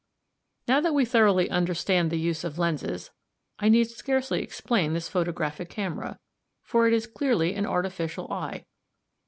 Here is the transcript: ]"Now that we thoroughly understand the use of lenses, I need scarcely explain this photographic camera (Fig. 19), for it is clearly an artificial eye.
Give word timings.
]"Now 0.67 0.81
that 0.81 0.95
we 0.95 1.05
thoroughly 1.05 1.47
understand 1.51 2.09
the 2.09 2.17
use 2.17 2.43
of 2.43 2.57
lenses, 2.57 3.11
I 3.59 3.69
need 3.69 3.87
scarcely 3.87 4.41
explain 4.41 4.93
this 4.93 5.07
photographic 5.07 5.69
camera 5.69 6.17
(Fig. 6.63 6.63
19), 6.63 6.63
for 6.63 6.87
it 6.87 6.93
is 6.95 7.05
clearly 7.05 7.53
an 7.53 7.67
artificial 7.67 8.33
eye. 8.33 8.65